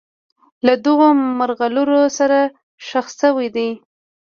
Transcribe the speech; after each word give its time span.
له 0.65 0.73
دغو 0.85 1.07
مرغلرو 1.39 2.01
سره 2.17 2.39
ښخ 2.87 3.07
شوي 3.19 3.47
دي. 3.55 3.69